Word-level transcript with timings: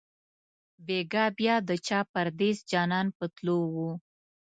بیګا 0.85 1.25
بیا 1.37 1.55
د 1.69 1.71
چا 1.87 1.99
پردېس 2.11 2.57
جانان 2.71 3.07
په 3.17 3.25
تلو 3.35 3.57
وو 3.73 3.91